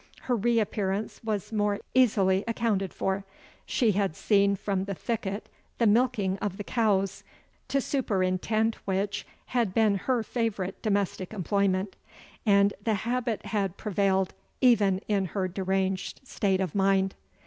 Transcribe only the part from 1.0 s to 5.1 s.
was more easily accounted for. She had seen from the